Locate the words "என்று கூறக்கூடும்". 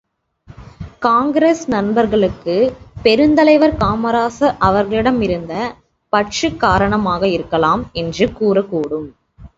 7.93-9.09